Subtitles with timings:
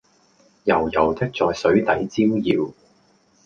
[0.63, 2.73] 油油的在水底招搖